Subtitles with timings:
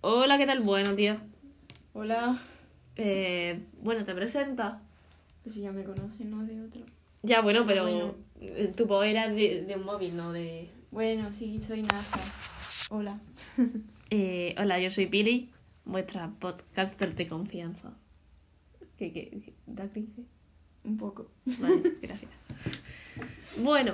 [0.00, 0.60] Hola, ¿qué tal?
[0.60, 1.20] Buenos días.
[1.92, 2.40] Hola.
[2.96, 4.76] Eh, bueno, te presentas.
[5.42, 6.44] Pues si ya me conocen, ¿no?
[6.44, 6.82] De otro.
[7.22, 8.14] Ya, bueno, pero Bueno.
[8.76, 10.68] tu voz era de, de un móvil, no de...
[10.90, 12.20] Bueno, sí, soy NASA.
[12.90, 13.18] Hola.
[14.10, 15.50] Eh, hola, yo soy Pili,
[15.84, 17.92] vuestra podcaster de confianza.
[18.96, 19.52] ¿Qué, qué, qué?
[19.66, 20.22] ¿Da cringe?
[20.82, 21.30] Un poco.
[21.44, 22.30] Vale, gracias.
[23.58, 23.92] Bueno,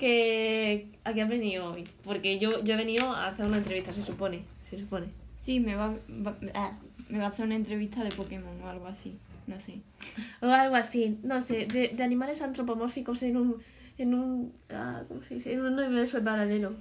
[0.00, 1.86] que ¿a qué has venido hoy?
[2.04, 5.08] Porque yo, yo he venido a hacer una entrevista, se supone, se supone.
[5.44, 5.88] Sí, me va,
[6.26, 6.72] va- ah,
[7.10, 9.18] me va a hacer una entrevista de Pokémon o algo así.
[9.46, 9.74] No sé.
[10.40, 13.56] O algo así, no sé, de, de animales antropomórficos en un...
[13.98, 14.52] En un...
[14.70, 15.52] ah, ¿Cómo se dice?
[15.52, 16.72] En un universo paralelo.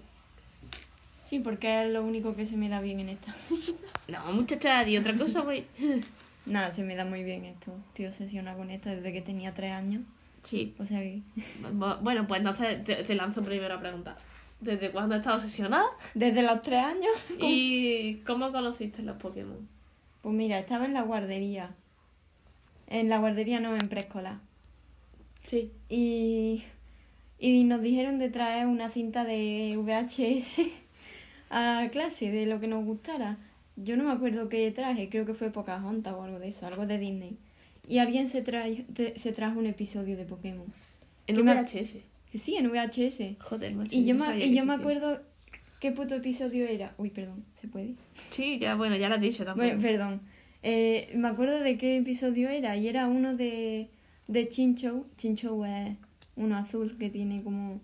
[1.23, 3.35] Sí, porque es lo único que se me da bien en esta.
[4.07, 5.65] No, muchacha, y otra cosa, güey.
[6.45, 7.73] Nada, se me da muy bien esto.
[7.89, 10.03] Estoy obsesionada con esto desde que tenía tres años.
[10.43, 10.73] Sí.
[10.79, 11.19] O sea que...
[11.73, 14.17] Bu- Bueno, pues entonces te, te lanzo primero a preguntar.
[14.63, 15.85] ¿Desde cuándo estás obsesionada?
[16.13, 17.11] Desde los tres años.
[17.39, 19.67] ¿Y cómo conociste los Pokémon?
[20.21, 21.71] Pues mira, estaba en la guardería.
[22.87, 24.37] En la guardería no, en preescolar.
[25.45, 25.71] Sí.
[25.89, 26.63] Y,
[27.39, 30.61] y nos dijeron de traer una cinta de VHS
[31.49, 33.37] a clase de lo que nos gustara.
[33.75, 36.85] Yo no me acuerdo qué traje, creo que fue Pocahontas o algo de eso, algo
[36.85, 37.37] de Disney.
[37.87, 40.67] Y alguien se, trae, te- se trajo un episodio de Pokémon.
[41.27, 41.95] En ¿Qué un me- VHS.
[42.33, 43.37] Sí, en VHS.
[43.39, 43.95] Joder, macho.
[43.95, 45.21] Y yo, no me, y yo me acuerdo
[45.79, 46.95] qué puto episodio era.
[46.97, 47.95] Uy, perdón, ¿se puede?
[48.31, 49.65] Sí, ya, bueno, ya lo has dicho tampoco.
[49.67, 50.21] Bueno, perdón.
[50.63, 53.89] Eh, me acuerdo de qué episodio era y era uno de,
[54.27, 55.05] de Chinchou.
[55.17, 55.95] Chinchou es
[56.35, 57.81] uno azul que tiene como...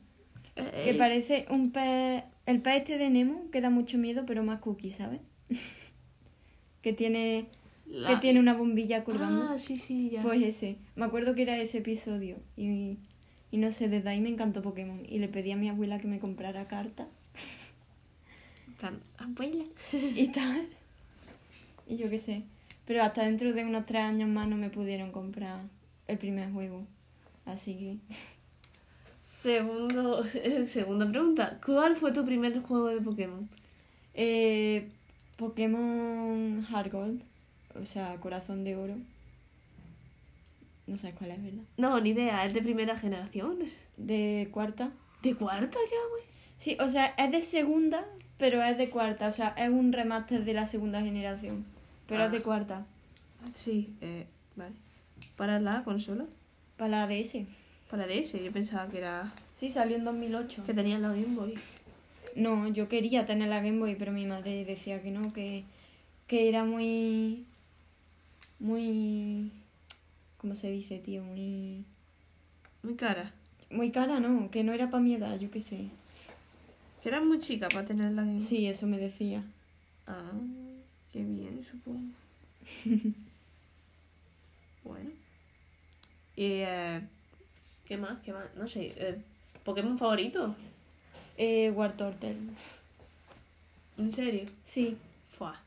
[0.56, 2.24] Eh, Que eh, parece un pez...
[2.46, 5.20] El pez este de Nemo que da mucho miedo pero más cookie, ¿sabes?
[6.82, 7.48] que tiene...
[7.86, 9.50] la- Que tiene una bombilla curvando.
[9.50, 10.22] Ah, sí, sí, ya.
[10.22, 10.78] Pues ese.
[10.96, 12.38] Me acuerdo que era ese episodio.
[12.56, 12.98] Y,
[13.52, 15.04] y no sé, desde ahí me encantó Pokémon.
[15.08, 17.08] Y le pedí a mi abuela que me comprara cartas
[18.80, 19.66] plan, abuela.
[19.92, 20.66] y tal.
[21.88, 22.44] Y yo qué sé.
[22.86, 25.60] Pero hasta dentro de unos tres años más no me pudieron comprar
[26.08, 26.86] el primer juego.
[27.46, 27.98] Así que...
[29.22, 30.24] Segundo,
[30.66, 31.60] segunda pregunta.
[31.64, 33.48] ¿Cuál fue tu primer juego de Pokémon?
[34.16, 34.90] Eh,
[35.38, 37.22] Pokémon Heart Gold.
[37.80, 38.96] O sea, Corazón de Oro.
[40.90, 41.62] No sabes cuál es, ¿verdad?
[41.78, 42.44] No, ni idea.
[42.46, 43.60] ¿Es de primera generación?
[43.96, 44.92] De cuarta.
[45.22, 46.24] ¿De cuarta ya, güey?
[46.58, 48.06] Sí, o sea, es de segunda,
[48.38, 49.28] pero es de cuarta.
[49.28, 51.66] O sea, es un remaster de la segunda generación.
[52.08, 52.44] Pero es de Ah.
[52.44, 52.86] cuarta.
[53.54, 54.74] Sí, eh, vale.
[55.36, 56.26] ¿Para la consola?
[56.76, 57.46] Para la DS.
[57.92, 59.32] Para DS, yo pensaba que era...
[59.54, 60.64] Sí, salió en 2008.
[60.66, 61.54] Que tenía la Game Boy.
[62.36, 65.66] No, yo quería tener la Game Boy, pero mi madre decía que no, que,
[66.28, 67.46] que era muy...
[68.60, 69.52] Muy...
[70.40, 71.24] ¿Cómo se dice, tío?
[71.24, 71.84] Muy...
[72.82, 73.34] Muy cara.
[73.70, 75.90] Muy cara, no, que no era para mi edad, yo qué sé.
[77.04, 78.42] Que era muy chica para tener la Game Boy.
[78.42, 79.44] Sí, eso me decía.
[80.08, 80.32] Ah,
[81.12, 82.00] qué bien, supongo.
[84.84, 85.10] bueno.
[86.36, 87.02] Y, eh,
[87.86, 88.20] ¿qué más?
[88.24, 88.46] ¿Qué más?
[88.56, 88.94] No sé.
[88.96, 89.22] eh,
[89.66, 90.56] ¿Pokémon favorito?
[91.38, 92.38] Eh, War Turtle.
[93.98, 94.46] ¿En serio?
[94.66, 94.98] Sí,
[95.38, 95.60] Fua.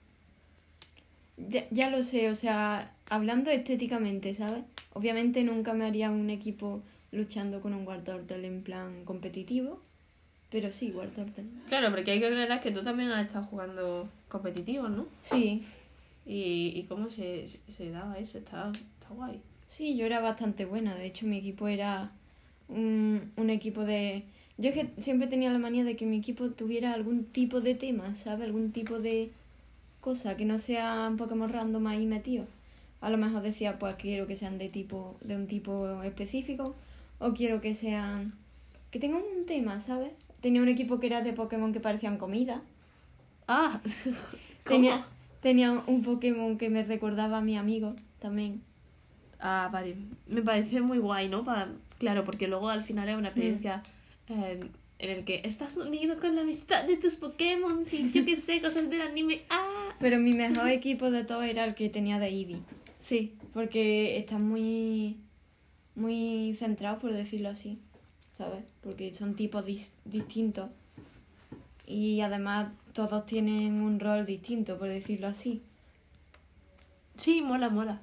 [1.37, 4.65] ya, ya lo sé, o sea, hablando estéticamente, ¿sabes?
[4.95, 6.83] Obviamente nunca me haría un equipo
[7.13, 9.81] luchando con un War Turtle en plan competitivo,
[10.51, 11.45] pero sí, War Turtle.
[11.69, 15.07] Claro, porque hay que aclarar que tú también has estado jugando competitivo, ¿no?
[15.23, 15.63] Sí,
[16.25, 18.39] ¿Y, y cómo se, se daba eso?
[18.39, 19.41] Está, está guay.
[19.67, 22.13] sí, yo era bastante buena, de hecho mi equipo era
[22.69, 24.25] un, un equipo de...
[24.59, 27.75] Yo es que siempre tenía la manía de que mi equipo tuviera algún tipo de
[27.75, 28.47] tema, ¿sabes?
[28.47, 29.31] Algún tipo de
[30.01, 32.47] cosa, que no sean Pokémon random ahí metidos.
[33.03, 36.75] A lo mejor decía, pues quiero que sean de tipo, de un tipo específico,
[37.19, 38.33] o quiero que sean,
[38.91, 40.13] que tengan un tema, ¿sabes?
[40.41, 42.63] Tenía un equipo que era de Pokémon que parecían comida.
[43.49, 43.81] Ah,
[44.65, 44.79] ¿cómo?
[44.79, 45.07] Tenía,
[45.41, 48.63] tenía un Pokémon que me recordaba a mi amigo también.
[49.41, 49.97] Ah, vale.
[50.29, 51.43] Me parece muy guay, ¿no?
[51.45, 51.69] Pa-
[51.99, 53.83] claro, porque luego al final es una experiencia
[54.29, 54.61] eh,
[55.01, 58.61] en el que estás unido con la amistad de tus Pokémon y yo qué sé,
[58.61, 59.43] cosas del anime.
[59.51, 62.61] Ah, Pero mi mejor equipo de todos era el que tenía de Eevee.
[63.03, 63.37] Sí.
[63.53, 65.19] Porque están muy,
[65.95, 67.79] muy centrados, por decirlo así,
[68.39, 68.65] ¿sabes?
[68.81, 70.71] Porque son tipos dis- distintos.
[71.87, 75.61] Y además todos tienen un rol distinto, por decirlo así.
[77.19, 78.01] Sí, mola, mola.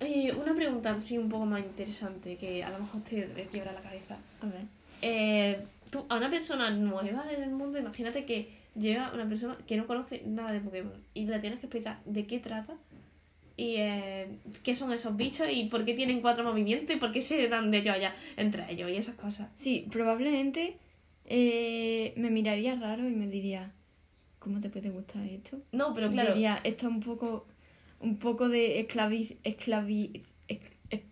[0.00, 3.72] Eh, una pregunta, sí, un poco más interesante, que a lo mejor te, te quiebra
[3.72, 4.18] la cabeza.
[4.40, 4.62] A ver.
[5.02, 9.76] Eh, tú, a una persona nueva en el mundo, imagínate que llega una persona que
[9.76, 12.74] no conoce nada de Pokémon y le tienes que explicar de qué trata
[13.58, 14.28] y eh,
[14.62, 17.70] qué son esos bichos y por qué tienen cuatro movimientos y por qué se dan
[17.70, 19.48] de ellos allá entre ellos y esas cosas.
[19.54, 20.76] Sí, probablemente
[21.26, 23.72] eh, me miraría raro y me diría,
[24.38, 25.58] ¿cómo te puede gustar esto?
[25.72, 26.30] No, pero claro.
[26.34, 27.46] Diría, esto es un poco,
[28.00, 31.02] un poco de esclavi, esclavi, ex-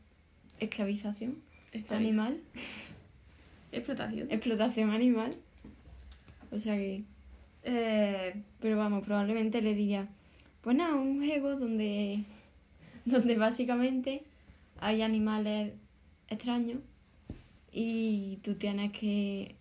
[0.61, 2.41] esclavización Esclavi- animal,
[3.73, 4.31] Explotación.
[4.31, 5.35] explotación animal.
[6.53, 7.03] O sea que,
[7.69, 10.07] Eh, pero vamos, probablemente le diría,
[10.61, 12.21] pues nada, un juego donde,
[13.13, 14.25] donde básicamente
[14.81, 15.73] hay animales
[16.29, 16.79] extraños
[17.73, 19.57] y tú tienes que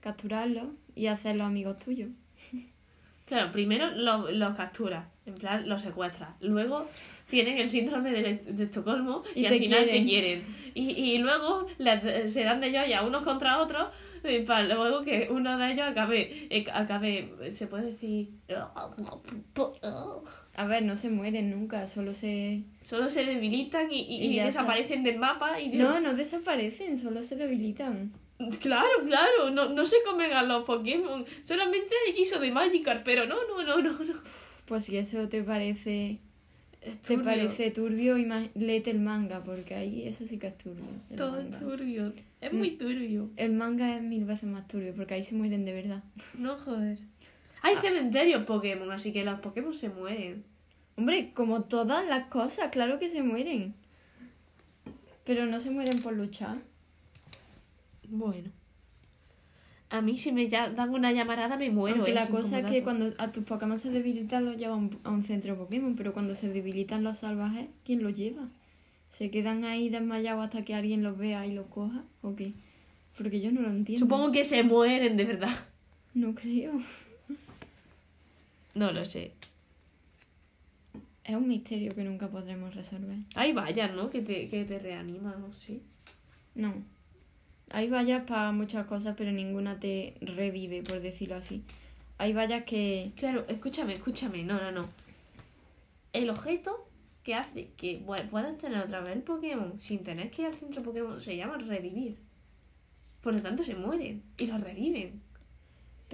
[0.00, 2.10] capturarlos y hacerlos amigos tuyos.
[3.26, 6.36] claro, primero los los captura, en plan los secuestra.
[6.40, 6.86] Luego
[7.28, 10.04] tienen el síndrome de, de Estocolmo y, Y al final quieren.
[10.04, 10.56] te quieren.
[10.74, 13.88] Y, y luego les- se dan de ya unos contra otros
[14.46, 18.30] para luego que uno de ellos acabe, eh, acabe se puede decir...
[20.56, 22.62] A ver, no se mueren nunca, solo se...
[22.80, 28.12] Solo se debilitan y, y- desaparecen del mapa y No, no desaparecen, solo se debilitan.
[28.60, 31.24] Claro, claro, no, no se comen a los Pokémon.
[31.44, 34.14] Solamente hay guiso de Magikarp, pero no, no, no, no, no.
[34.66, 36.18] Pues si eso te parece
[37.06, 38.16] te parece turbio,
[38.54, 40.84] léete el manga, porque ahí eso sí que es turbio.
[41.16, 42.12] Todo es turbio.
[42.42, 42.56] Es Mm.
[42.58, 43.30] muy turbio.
[43.36, 46.02] El manga es mil veces más turbio, porque ahí se mueren de verdad.
[46.36, 46.98] No, joder.
[47.64, 50.44] Hay cementerios Pokémon, así que los Pokémon se mueren.
[50.96, 53.74] Hombre, como todas las cosas, claro que se mueren.
[55.24, 56.58] Pero no se mueren por luchar.
[58.08, 58.50] Bueno.
[59.90, 61.96] A mí si me ya- dan una llamarada me muero.
[61.98, 65.10] Aunque eh, la cosa es que cuando a tus Pokémon se debilitan los llevan a
[65.10, 68.48] un centro Pokémon, pero cuando se debilitan los salvajes, ¿quién los lleva?
[69.08, 72.02] ¿Se quedan ahí desmayados hasta que alguien los vea y los coja?
[72.22, 72.52] ¿O qué?
[73.16, 74.04] Porque yo no lo entiendo.
[74.04, 75.54] Supongo que se mueren de verdad.
[76.14, 76.72] No creo.
[78.74, 79.32] No lo sé.
[81.24, 83.16] Es un misterio que nunca podremos resolver.
[83.34, 84.10] Hay vallas, ¿no?
[84.10, 85.52] Que te, que te reaniman, ¿no?
[85.54, 85.82] Sí.
[86.54, 86.74] No.
[87.70, 91.62] Hay vallas para muchas cosas, pero ninguna te revive, por decirlo así.
[92.18, 93.12] Hay vallas que...
[93.16, 94.44] Claro, escúchame, escúchame.
[94.44, 94.88] No, no, no.
[96.12, 96.86] El objeto
[97.22, 100.54] que hace que bu- puedas tener otra vez el Pokémon sin tener que ir al
[100.54, 102.18] centro Pokémon se llama revivir.
[103.22, 105.22] Por lo tanto, se mueren y los reviven.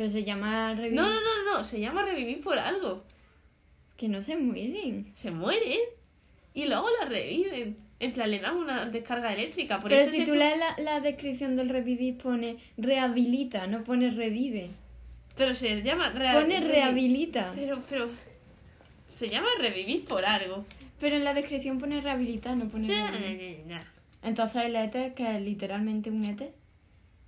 [0.01, 0.95] Pero se llama revivir.
[0.95, 1.63] No, no, no, no.
[1.63, 3.05] Se llama revivir por algo.
[3.99, 5.13] Que no se mueren.
[5.15, 5.79] Se mueren
[6.55, 7.77] y luego los reviven.
[7.99, 9.79] En plan, le dan una descarga eléctrica.
[9.79, 14.11] Por pero eso si tú lees la, la descripción del revivir, pone rehabilita, no pone
[14.11, 14.71] revive.
[15.37, 17.53] Pero se llama Pone rehabilita.
[17.55, 18.09] Pero, pero.
[19.07, 20.65] Se llama revivir por algo.
[20.99, 23.65] Pero en la descripción pone rehabilita, no pone revivir.
[24.23, 26.55] Entonces el éter, que es literalmente un éter,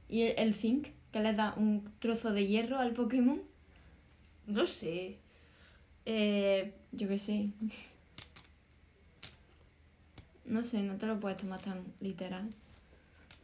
[0.09, 3.41] y el, el zinc, que le da un trozo de hierro al Pokémon,
[4.47, 5.19] No sé.
[6.07, 7.51] Eh, yo qué sé.
[10.45, 12.53] No sé, no te lo puedes tomar tan literal.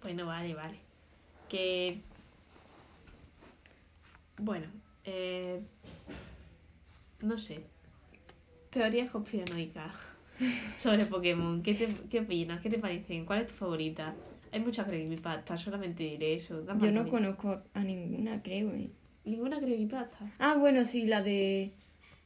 [0.03, 0.79] bueno, vale, vale.
[1.49, 2.01] Que.
[4.39, 4.67] Bueno,
[5.05, 5.63] eh.
[7.23, 7.65] No sé.
[8.71, 9.93] Teorías conspiranoicas
[10.79, 11.63] sobre Pokémon.
[11.63, 12.61] ¿Qué, te, ¿Qué opinas?
[12.61, 13.25] ¿Qué te parecen?
[13.25, 14.15] ¿Cuál es tu favorita?
[14.53, 16.63] Hay muchas creepypastas, solamente diré eso.
[16.63, 18.71] Dame Yo no conozco a ninguna, creo.
[18.73, 18.89] ¿eh?
[19.25, 20.33] Ninguna creepypasta.
[20.39, 21.73] Ah, bueno, sí, la de.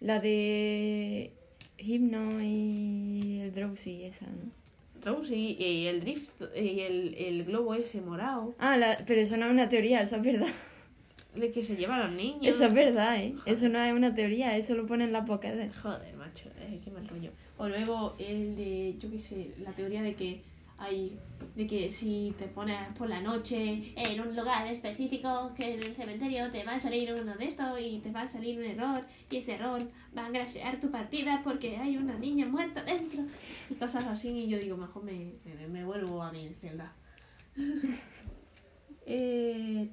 [0.00, 1.32] La de.
[1.78, 4.52] Hypno y el Drowsy, esa, ¿no?
[5.02, 8.54] Drowsy y el drift y el, el globo ese morado.
[8.58, 10.48] Ah, la, pero eso no es una teoría, eso es verdad.
[11.34, 12.44] El que se lleva a los niños.
[12.44, 13.34] Eso es verdad, ¿eh?
[13.46, 15.76] Eso no es una teoría, eso lo pone en la Pokédex.
[15.80, 17.30] Joder, macho, eh, qué mal rollo.
[17.56, 20.42] O luego el de, yo qué sé, la teoría de que
[20.82, 21.18] hay,
[21.54, 25.94] de que si te pones por la noche en un lugar específico, que en el
[25.94, 29.04] cementerio te va a salir uno de estos y te va a salir un error
[29.30, 29.80] y ese error
[30.16, 33.22] va a crashear tu partida porque hay una niña muerta dentro
[33.70, 36.92] y cosas así y yo digo, mejor me, me, me vuelvo a mi celda.
[39.06, 39.88] eh,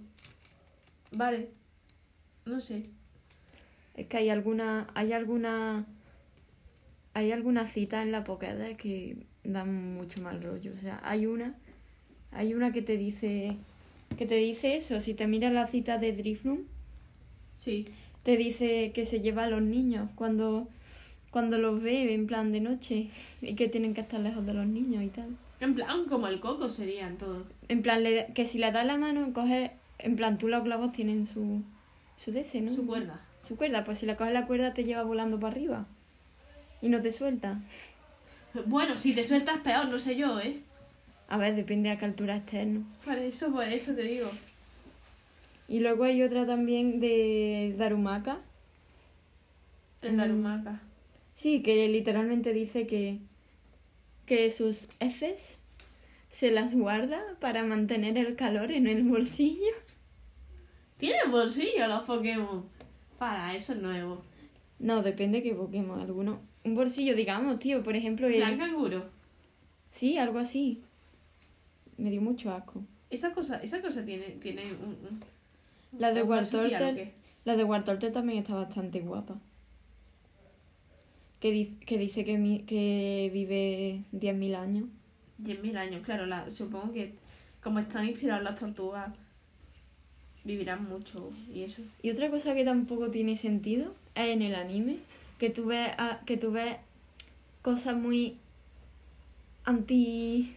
[1.12, 1.52] vale,
[2.46, 2.90] no sé.
[3.96, 5.86] Es que hay alguna, hay alguna,
[7.14, 10.74] hay alguna cita en la Pokédex que dan mucho mal rollo.
[10.74, 11.56] O sea, hay una,
[12.32, 13.56] hay una que te dice,
[14.18, 15.00] que te dice eso.
[15.02, 16.60] Si te miras la cita de Drifloom,
[17.58, 17.86] Sí.
[18.24, 20.68] te dice que se lleva a los niños cuando,
[21.32, 23.10] cuando los ve en plan de noche
[23.42, 25.36] y que tienen que estar lejos de los niños y tal.
[25.60, 27.46] En plan, como el coco serían todos.
[27.68, 30.94] En plan, le- que si le das la mano, coges, en plan, tú los globos
[30.94, 31.62] tienen su,
[32.16, 32.74] su DC, ¿no?
[32.74, 33.20] Su cuerda.
[33.42, 35.86] Su cuerda, pues si le coges la cuerda te lleva volando para arriba
[36.82, 37.62] y no te suelta.
[38.66, 40.60] Bueno, si te sueltas peor, no sé yo, ¿eh?
[41.28, 42.84] A ver, depende a qué altura estés, ¿no?
[43.06, 44.30] Por eso, por eso te digo.
[45.68, 48.40] Y luego hay otra también de Darumaka.
[50.02, 50.82] El Darumaka.
[51.36, 53.20] Sí, que literalmente dice que,
[54.26, 55.60] que sus heces
[56.30, 59.74] se las guarda para mantener el calor en el bolsillo.
[60.98, 62.66] Tienen bolsillo los Pokémon.
[63.20, 64.24] Para, eso es nuevo.
[64.80, 66.00] No, depende qué Pokémon.
[66.00, 66.42] Alguno.
[66.64, 67.82] Un bolsillo, digamos, tío.
[67.84, 68.58] Por ejemplo, el.
[68.58, 69.06] Canguro.
[69.92, 70.82] Sí, algo así.
[71.98, 72.84] Me dio mucho asco.
[73.10, 75.24] Esa cosa, esa cosa tiene, tiene un, un-
[76.00, 77.04] La de un War marsupial, ¿o Turtle.
[77.06, 77.14] qué?
[77.46, 79.40] La de Wartortle también está bastante guapa.
[81.40, 84.86] Que, di- que dice que, mi- que vive 10.000 años.
[85.42, 87.14] 10.000 años, claro, la, supongo que
[87.64, 89.14] como están inspiradas las tortugas,
[90.44, 91.82] vivirán mucho y eso.
[92.04, 94.98] Y otra cosa que tampoco tiene sentido es en el anime,
[95.40, 96.76] que tú ves, a- que tú ves
[97.64, 98.38] cosas muy
[99.64, 100.56] anti...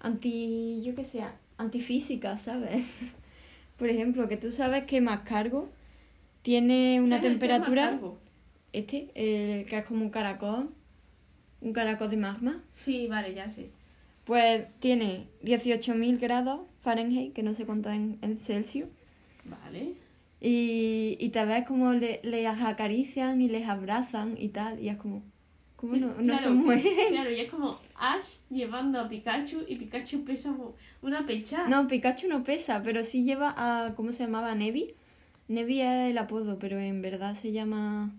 [0.00, 0.82] anti...
[0.82, 1.24] yo qué sé,
[1.56, 2.84] antifísicas, ¿sabes?
[3.78, 5.68] Por ejemplo, que tú sabes que Mascargo
[6.42, 7.20] tiene una ¿Sabes?
[7.20, 8.00] ¿Qué es más temperatura...
[8.72, 10.68] Este, el que es como un caracol,
[11.62, 13.70] un caracol de magma, Sí, vale, ya sé.
[14.24, 18.88] pues tiene 18.000 grados Fahrenheit, que no sé cuánto es en, en Celsius,
[19.44, 19.94] Vale.
[20.40, 24.96] Y, y te ves como le, les acarician y les abrazan y tal, y es
[24.96, 25.22] como,
[25.76, 26.84] ¿cómo no, no se Claro, muere?
[27.10, 30.54] Claro, y es como Ash llevando a Pikachu y Pikachu pesa
[31.02, 31.66] una pecha.
[31.68, 34.54] No, Pikachu no pesa, pero sí lleva a, ¿cómo se llamaba?
[34.54, 34.94] Nevi.
[35.48, 38.12] Nevi es el apodo, pero en verdad se llama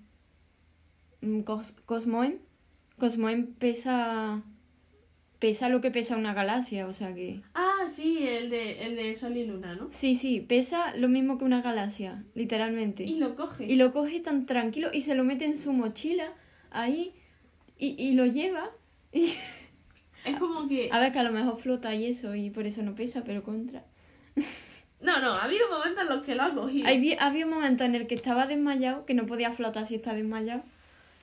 [1.22, 2.40] mm, Cos Cosmoem.
[2.98, 4.42] Cosmoem pesa,
[5.40, 7.42] pesa lo que pesa una galaxia, o sea que...
[7.56, 9.88] Ah, sí, el de, el de Sol y Luna, ¿no?
[9.92, 13.04] Sí, sí, pesa lo mismo que una galaxia, literalmente.
[13.04, 13.66] Y lo coge.
[13.66, 16.34] Y lo coge tan tranquilo y se lo mete en su mochila
[16.72, 17.14] ahí
[17.78, 18.70] y, y lo lleva.
[19.14, 19.34] Y...
[20.26, 20.90] Es como que...
[20.92, 23.42] A ver, que a lo mejor flota y eso y por eso no pesa, pero
[23.44, 23.84] contra.
[25.02, 26.86] No, no, ha habido momentos en los que lo ha cogido.
[26.86, 29.96] Hay vi- había un momento en el que estaba desmayado, que no podía flotar si
[29.96, 30.62] está desmayado,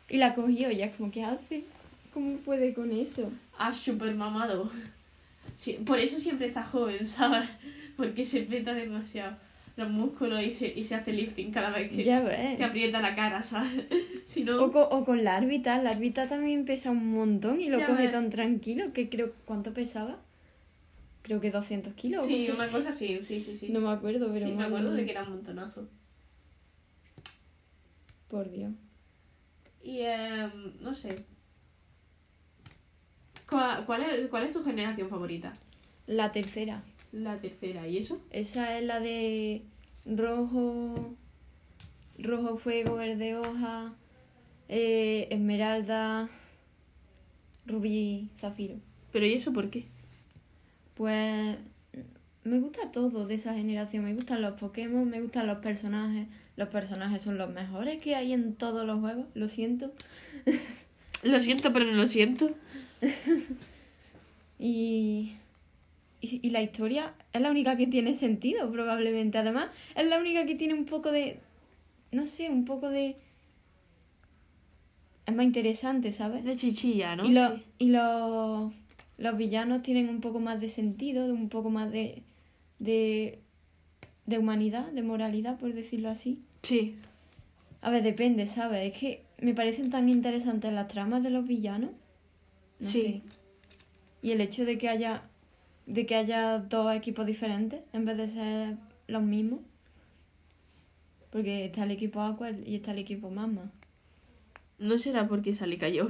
[0.09, 1.67] y la cogió y es como, ¿qué hace?
[2.17, 3.31] ¿Cómo puede con eso?
[3.59, 4.71] Ash super mamado.
[5.55, 7.47] Sí, por eso siempre está joven, ¿sabes?
[7.95, 9.37] Porque se peta demasiado
[9.77, 12.59] los músculos y se, y se hace lifting cada vez que, Ya ves.
[12.63, 13.85] aprieta la cara, ¿sabes?
[14.25, 14.65] Si no...
[14.65, 17.87] O con, o con la árbita, la árbita también pesa un montón y lo Ya
[17.87, 18.13] coge ves.
[18.13, 20.19] tan tranquilo que creo, ¿cuánto pesaba?
[21.21, 22.25] Creo que 200 kilos.
[22.25, 23.69] o Sí, una cosa así, sí, sí, sí.
[23.69, 25.87] No me acuerdo, pero sí, me acuerdo de que era un montonazo.
[28.29, 28.73] Por Dios.
[29.85, 31.15] Y, eh, no sé.
[33.49, 35.53] ¿Cuál, cuál es, ¿Cuál es tu generación favorita?
[36.07, 36.83] La tercera.
[37.13, 38.21] La tercera, ¿y eso?
[38.31, 39.63] Esa es la de
[40.05, 41.15] rojo,
[42.19, 43.95] rojo fuego, verde hoja,
[44.69, 46.29] eh, esmeralda,
[47.67, 48.77] rubí, zafiro.
[49.13, 49.87] ¿Pero y eso por qué?
[50.95, 51.57] Pues
[52.45, 54.05] me gusta todo de esa generación.
[54.05, 56.29] Me gustan los Pokémon, me gustan los personajes.
[56.57, 59.93] Los personajes son los mejores que hay en todos los juegos, lo siento.
[61.23, 62.51] Lo siento, pero no lo siento.
[64.59, 65.35] Y,
[66.23, 69.37] y, y la historia es la única que tiene sentido, probablemente.
[69.37, 71.41] Además, es la única que tiene un poco de.
[72.11, 73.17] No sé, un poco de.
[75.27, 76.45] Es más interesante, ¿sabes?
[76.45, 77.27] De chichilla, ¿no?
[77.27, 77.63] y lo- Sí.
[77.81, 78.73] y los,
[79.19, 82.23] los villanos tienen un poco más de sentido, un poco más de,
[82.79, 83.41] de,
[84.25, 86.39] de humanidad, de moralidad, por decirlo así.
[86.63, 86.95] Sí.
[87.83, 88.91] A ver, depende, ¿sabes?
[88.93, 91.91] Es que me parecen tan interesantes las tramas de los villanos.
[92.81, 93.03] No Sí.
[93.03, 93.23] sé.
[94.23, 95.23] Y el hecho de que haya
[95.87, 99.61] de que haya dos equipos diferentes en vez de ser los mismos.
[101.31, 103.71] Porque está el equipo Aqua y está el equipo Magma.
[104.79, 106.09] No será porque sale cayó.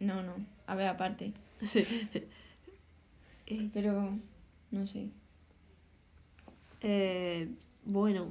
[0.00, 0.34] No, no.
[0.66, 1.32] A ver, aparte.
[1.68, 1.84] sí.
[3.46, 4.18] Eh, Pero
[4.70, 5.08] no sé.
[6.80, 7.48] eh,
[7.84, 8.28] bueno.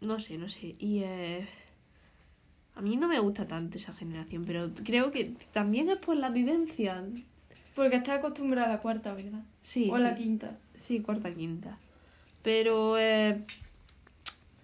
[0.00, 0.76] No sé, no sé.
[0.78, 1.48] Y eh,
[2.74, 6.30] a mí no me gusta tanto esa generación, pero creo que también es por la
[6.30, 7.02] vivencia.
[7.74, 9.42] Porque está acostumbrada a la cuarta, ¿verdad?
[9.62, 9.88] Sí.
[9.90, 10.58] o a la quinta.
[10.74, 11.78] Sí, cuarta, quinta.
[12.42, 13.42] Pero eh,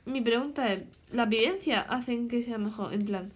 [0.06, 2.92] mi pregunta es, ¿las vivencias hacen que sea mejor?
[2.94, 3.32] En plan,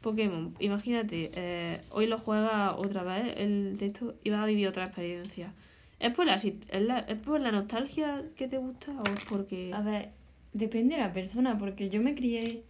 [0.00, 4.66] Pokémon, imagínate, eh, hoy lo juegas otra vez el de esto y vas a vivir
[4.68, 5.52] otra experiencia.
[6.00, 6.52] ¿Es por la, es
[6.82, 9.70] la- ¿Es por la nostalgia que te gusta o es porque...
[9.72, 10.10] A ver,
[10.52, 12.64] depende de la persona, porque yo me crié.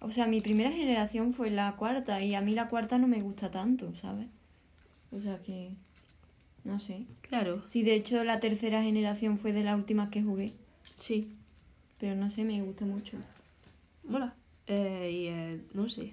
[0.00, 3.20] O sea, mi primera generación fue la cuarta y a mí la cuarta no me
[3.20, 4.28] gusta tanto, ¿sabes?
[5.10, 5.70] O sea que.
[6.64, 7.06] No sé.
[7.22, 10.52] Claro, Sí, de hecho la tercera generación fue de las últimas que jugué,
[10.98, 11.28] sí,
[11.98, 13.16] pero no sé, me gusta mucho.
[14.04, 14.34] mola.
[14.66, 16.12] Eh, y eh, no sé.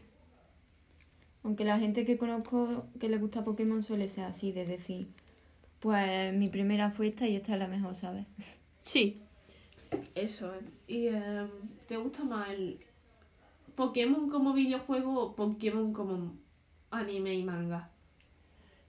[1.43, 5.07] Aunque la gente que conozco que le gusta Pokémon suele ser así, de decir,
[5.79, 8.25] pues mi primera fue esta y esta es la mejor, ¿sabes?
[8.83, 9.21] Sí.
[10.15, 10.53] Eso.
[10.55, 10.59] eh.
[10.87, 11.47] ¿Y eh,
[11.87, 12.79] te gusta más el
[13.75, 16.33] Pokémon como videojuego o Pokémon como
[16.91, 17.89] anime y manga?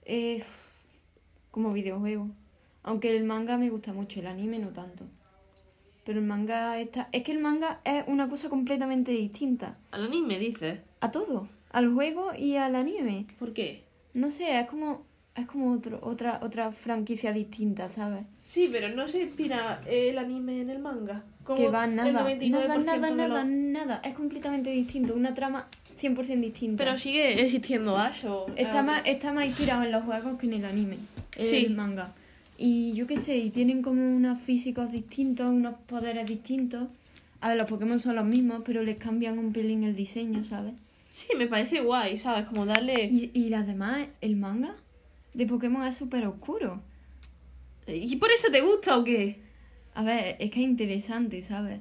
[0.05, 0.43] Eh,
[1.51, 2.29] como videojuego.
[2.83, 5.05] Aunque el manga me gusta mucho, el anime no tanto.
[6.05, 7.09] Pero el manga está...
[7.11, 9.77] Es que el manga es una cosa completamente distinta.
[9.91, 10.81] Al anime dices.
[11.01, 11.49] A todo.
[11.71, 13.27] Al juego y al anime.
[13.41, 13.83] ¿Por qué?
[14.15, 15.05] No sé, es como...
[15.37, 18.25] Es como otro, otra, otra franquicia distinta, ¿sabes?
[18.43, 21.25] Sí, pero no se inspira el anime en el manga.
[21.45, 24.01] Como que va el nada, 99% nada, nada, nada, nada.
[24.03, 25.15] Es completamente distinto.
[25.15, 25.69] Una trama
[26.01, 26.83] 100% distinta.
[26.83, 28.47] Pero sigue existiendo Ash o...
[28.57, 30.97] Está más, está más inspirado en los juegos que en el anime,
[31.37, 31.69] el Sí.
[31.69, 32.13] manga.
[32.59, 36.89] Y yo qué sé, y tienen como unos físicos distintos, unos poderes distintos.
[37.43, 40.73] A ver, los Pokémon son los mismos, pero les cambian un pelín el diseño, ¿sabes?
[41.13, 42.47] Sí, me parece guay, ¿sabes?
[42.47, 43.05] Como darle...
[43.05, 44.75] Y, y además, el manga
[45.37, 46.83] de Pokémon es súper oscuro.
[47.87, 49.43] ¿Y por eso te gusta o qué?
[49.95, 51.81] A ver, es que es interesante, ¿sabes?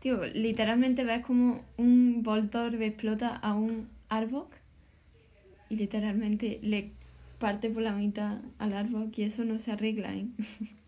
[0.00, 4.52] Tío, literalmente ves como un Voltorb explota a un Arbok
[5.70, 6.90] y literalmente le
[7.38, 10.26] parte por la mitad al Arbok y eso no se arregla, ¿eh?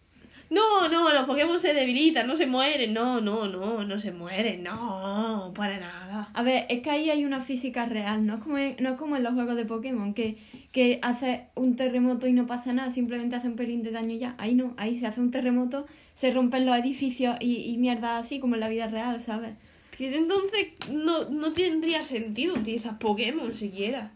[0.49, 2.95] No, no, los Pokémon se debilitan, no se mueren.
[2.95, 4.63] No, no, no, no se mueren.
[4.63, 6.31] No, para nada.
[6.33, 8.97] A ver, es que ahí hay una física real, no es como en, no es
[8.97, 10.39] como en los juegos de Pokémon, que,
[10.73, 14.19] que hace un terremoto y no pasa nada, simplemente hace un pelín de daño y
[14.19, 14.35] ya.
[14.39, 18.39] Ahí no, ahí se hace un terremoto, se rompen los edificios y, y mierda así
[18.39, 19.55] como en la vida real, ¿sabes?
[19.97, 24.13] Que entonces no, no tendría sentido utilizar Pokémon siquiera.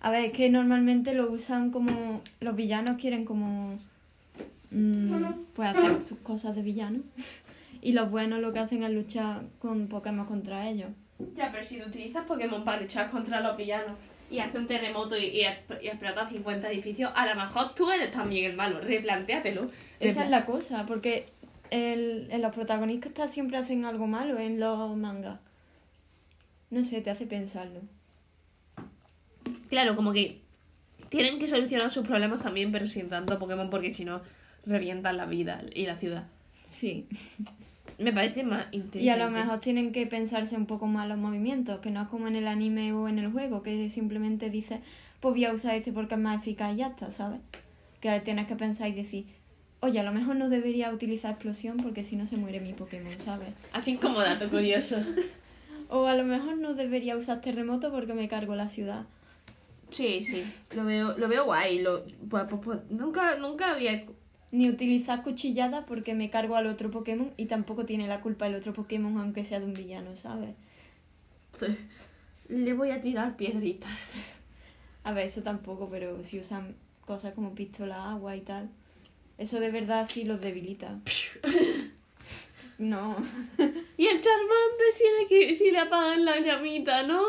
[0.00, 2.22] A ver, es que normalmente lo usan como.
[2.40, 3.78] Los villanos quieren como.
[4.70, 7.00] Mm, pues hacer sus cosas de villano.
[7.82, 10.90] Y los buenos lo que hacen es luchar con Pokémon contra ellos.
[11.34, 13.96] Ya, pero si no utilizas Pokémon para luchar contra los villanos
[14.30, 18.10] y hace un terremoto y, y, y explota 50 edificios, a lo mejor tú eres
[18.10, 18.82] también el malo.
[18.82, 19.70] Replantéatelo.
[19.98, 21.26] Esa es la cosa, porque
[21.70, 25.40] el, en los protagonistas siempre hacen algo malo en los mangas.
[26.70, 27.80] No sé, te hace pensarlo.
[29.68, 30.40] Claro, como que
[31.08, 34.20] tienen que solucionar sus problemas también, pero sin tanto Pokémon, porque si no,
[34.66, 36.26] revientan la vida y la ciudad.
[36.72, 37.06] Sí.
[37.98, 39.00] Me parece más inteligente.
[39.00, 42.08] Y a lo mejor tienen que pensarse un poco más los movimientos, que no es
[42.08, 44.80] como en el anime o en el juego, que simplemente dices,
[45.20, 47.40] pues voy a usar este porque es más eficaz y ya está, ¿sabes?
[48.00, 49.26] Que tienes que pensar y decir,
[49.80, 53.18] oye, a lo mejor no debería utilizar explosión porque si no se muere mi Pokémon,
[53.18, 53.50] ¿sabes?
[53.72, 54.96] Así como dato curioso.
[55.92, 59.06] O a lo mejor no debería usar terremoto porque me cargo la ciudad.
[59.88, 61.80] Sí, sí, lo veo, lo veo guay.
[61.80, 64.04] Lo, pues, pues, pues, nunca, nunca había...
[64.52, 68.56] Ni utilizar cuchillada porque me cargo al otro Pokémon y tampoco tiene la culpa el
[68.56, 70.54] otro Pokémon aunque sea de un villano, ¿sabes?
[72.48, 73.90] Le voy a tirar piedritas.
[75.04, 78.70] A ver, eso tampoco, pero si usan cosas como pistola, agua y tal,
[79.38, 81.00] eso de verdad sí los debilita.
[82.80, 83.14] No.
[83.98, 87.20] Y el Charmander tiene que si le apagan la llamita, ¿no?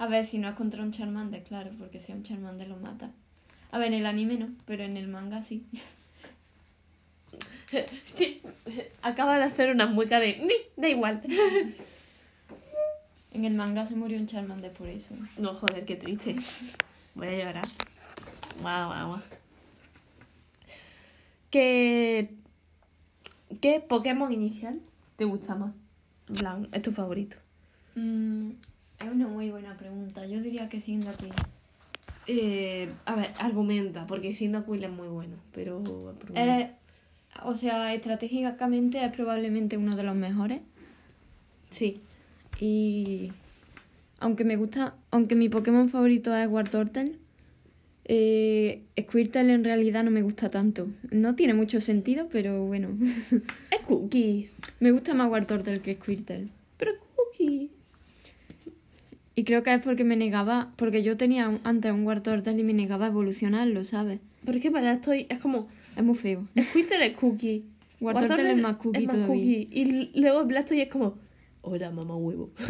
[0.00, 2.76] A ver, si no es contra un Charmander, claro, porque si es un Charmander lo
[2.76, 3.12] mata.
[3.70, 5.64] A ver, en el anime no, pero en el manga sí.
[8.04, 8.42] Sí.
[9.02, 10.38] Acaba de hacer una mueca de...
[10.38, 11.22] "Ni, Da igual.
[13.34, 15.14] En el manga se murió un Charmander por eso.
[15.38, 16.36] No, joder, qué triste.
[17.14, 17.68] Voy a llorar.
[18.60, 19.20] Guau, guau, guau.
[21.50, 22.34] ¿Qué...
[23.62, 24.80] ¿Qué Pokémon inicial
[25.16, 25.72] te gusta más?
[26.38, 27.36] Plan, es tu favorito.
[27.94, 28.50] Mm,
[29.00, 30.26] es una muy buena pregunta.
[30.26, 31.32] Yo diría que Cyndaquil.
[32.26, 35.82] Eh, a ver, argumenta, porque Cyndaquil es muy bueno, pero...
[36.34, 36.70] Eh,
[37.44, 40.60] o sea, estratégicamente es probablemente uno de los mejores.
[41.70, 42.00] Sí.
[42.60, 43.32] Y
[44.20, 47.16] aunque me gusta, aunque mi Pokémon favorito es Wartortle,
[48.04, 50.88] eh, Squirtle en realidad no me gusta tanto.
[51.10, 52.90] No tiene mucho sentido, pero bueno.
[53.70, 54.50] Es Cookie.
[54.80, 56.48] me gusta más Wartortle que Squirtle.
[56.76, 57.70] Pero Cookie.
[59.34, 62.74] Y creo que es porque me negaba, porque yo tenía antes un Wartortle y me
[62.74, 64.20] negaba a evolucionarlo, ¿sabes?
[64.44, 65.68] Pero es que para esto es como...
[65.96, 66.46] Es muy feo.
[66.60, 67.64] Squirtle es Cookie.
[68.00, 69.34] Wartortle es más cookie es más todavía.
[69.34, 69.68] cookie.
[69.70, 71.18] Y luego Blastoise es como...
[71.60, 72.50] Hola, mamá huevo.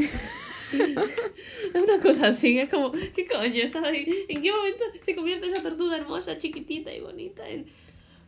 [0.72, 2.92] es una cosa así, es como...
[2.92, 4.06] ¿Qué coño, sabes?
[4.28, 7.64] ¿En qué momento se convierte esa tortuga hermosa, chiquitita y bonita en...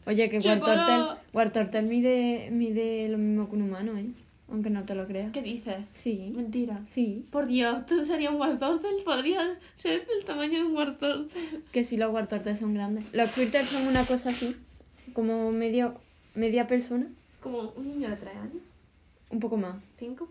[0.06, 0.38] Oye, que.
[0.38, 4.06] Wartortle, Wartortle mide, mide lo mismo que un humano, ¿eh?
[4.50, 5.32] Aunque no te lo creas.
[5.32, 5.76] ¿Qué dices?
[5.94, 6.82] Sí, Mentira.
[6.86, 7.24] sí.
[7.30, 9.02] Por Dios, ¿tú sería un Wartortle?
[9.04, 11.28] Podría ser del tamaño de un Wartortle.
[11.72, 13.04] Que sí, los Wartortles son grandes.
[13.12, 14.54] Los Squirtles son una cosa así,
[15.14, 15.94] como medio,
[16.34, 17.06] media persona,
[17.42, 18.62] Como un niño de 3 años,
[19.30, 20.28] un poco más, 5.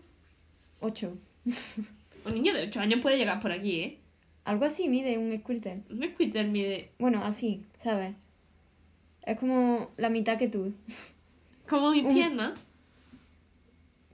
[0.80, 1.12] ocho.
[2.26, 3.98] Un niño de 8 años puede llegar por aquí, ¿eh?
[4.44, 5.82] Algo así mide un Squirtle.
[5.90, 8.14] Un Squirtle mide Bueno, así, ¿sabes?
[9.26, 10.72] Es como la mitad que tú.
[11.68, 12.54] como mi Un- pierna.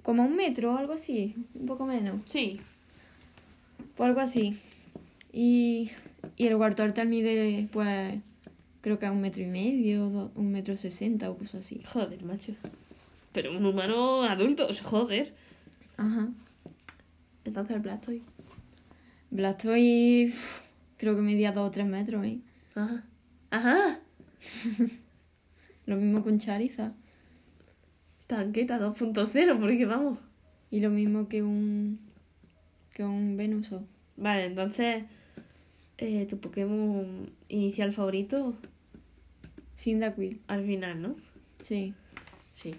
[0.02, 2.20] Como un metro o algo así, un poco menos.
[2.24, 2.60] Sí.
[3.96, 4.58] Pues algo así.
[5.32, 5.90] Y,
[6.36, 8.18] y el Wartortle mide, pues,
[8.80, 11.82] creo que a un metro y medio, un metro sesenta o cosas así.
[11.92, 12.54] Joder, macho.
[13.32, 15.34] Pero un humano adulto, joder.
[15.96, 16.28] Ajá.
[17.44, 18.22] Entonces el Blastoise.
[19.30, 20.34] Blastoise.
[20.96, 22.40] Creo que medía 2 o 3 metros, ¿eh?
[22.74, 23.04] Ajá.
[23.50, 24.00] Ajá.
[25.86, 26.92] Lo mismo con Charizard.
[28.26, 30.18] Tanqueta 2.0, porque vamos.
[30.70, 31.98] Y lo mismo que un.
[32.94, 33.82] que un Venusaur.
[34.16, 35.04] Vale, entonces.
[36.00, 38.54] Eh, tu Pokémon inicial favorito
[39.76, 40.40] Cyndaquil.
[40.46, 41.16] al final, ¿no?
[41.60, 41.94] Sí.
[42.52, 42.74] Sí.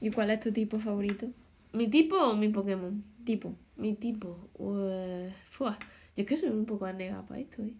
[0.00, 1.28] ¿Y cuál es tu tipo favorito?
[1.72, 3.02] ¿Mi tipo o mi Pokémon?
[3.24, 3.54] Tipo.
[3.76, 4.50] Mi tipo.
[4.58, 5.78] Uh, fua.
[6.16, 7.74] Yo es que soy un poco anegada para esto, ¿eh?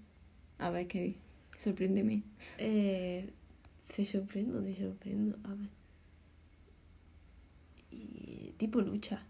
[0.58, 1.16] A ver, que
[1.56, 2.22] sorpréndeme.
[2.58, 3.30] Eh,
[3.94, 5.38] te sorprendo, te sorprendo.
[5.44, 5.68] A ver.
[7.90, 9.24] Y, tipo lucha,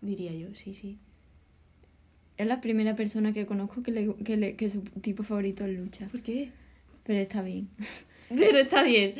[0.00, 0.98] diría yo, sí, sí.
[2.36, 5.78] Es la primera persona que conozco que, le, que, le- que su tipo favorito es
[5.78, 6.08] lucha.
[6.08, 6.50] ¿Por qué?
[7.04, 7.68] Pero está bien.
[8.34, 9.14] Pero está bien.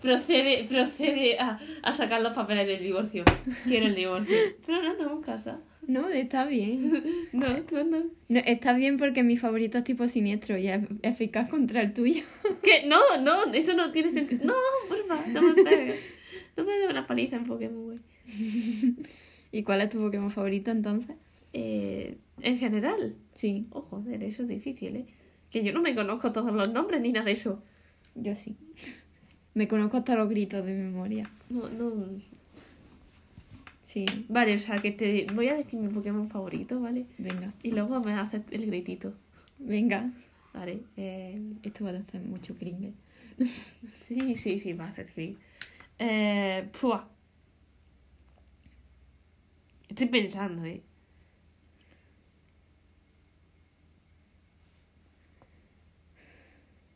[0.00, 3.24] Procede, procede a, a sacar los papeles del divorcio.
[3.64, 4.34] Quiero el divorcio.
[4.64, 5.60] Pero no estamos casa.
[5.86, 7.02] No, está bien.
[7.32, 8.04] No, no, no.
[8.28, 12.22] No, está bien porque mi favorito es tipo siniestro y es eficaz contra el tuyo.
[12.62, 12.86] ¿Qué?
[12.86, 14.44] No, no, eso no tiene sentido.
[14.46, 14.54] No,
[14.88, 16.00] porfa, no me pegues.
[16.56, 17.98] No me des una paliza en Pokémon, güey.
[19.52, 21.16] ¿Y cuál es tu Pokémon favorito entonces?
[21.58, 23.16] Eh, en general.
[23.32, 25.06] Sí, Oh, joder, eso es difícil, ¿eh?
[25.50, 27.62] Que yo no me conozco todos los nombres ni nada de eso.
[28.14, 28.56] yo sí.
[29.54, 31.30] Me conozco hasta los gritos de memoria.
[31.48, 31.94] No, no.
[33.82, 37.06] Sí, Vale, o sea, que te voy a decir mi Pokémon favorito, ¿vale?
[37.16, 39.14] venga, Y luego me haces el gritito.
[39.58, 40.10] venga.
[40.52, 40.80] Vale.
[40.98, 42.92] Eh, Esto va a hacer mucho cringe.
[44.08, 45.38] sí, sí, sí, va a hacer sí.
[45.98, 47.08] Eh, pua.
[49.88, 50.82] Estoy pensando, ¿eh?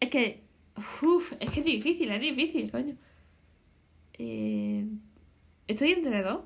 [0.00, 0.42] Es que.
[1.02, 2.96] Uf, es que es difícil, es difícil, coño.
[4.14, 4.86] Eh,
[5.66, 6.40] estoy entre dos.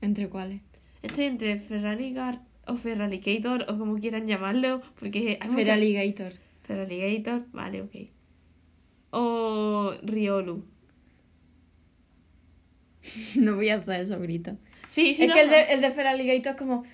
[0.00, 0.60] ¿Entre cuáles?
[1.02, 6.32] Estoy entre Ferrarigar o Ferralicator o como quieran llamarlo, porque hay Feraligator.
[6.64, 7.94] Feraligator, vale, ok.
[9.10, 10.64] O Riolu.
[13.36, 14.56] No voy a hacer esos gritos.
[14.88, 15.22] Sí, sí.
[15.22, 15.68] es no, que el de, no.
[15.68, 16.84] el de Feraligator es como...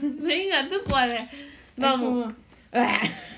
[0.00, 1.28] Venga, tú puedes.
[1.76, 2.34] Vamos.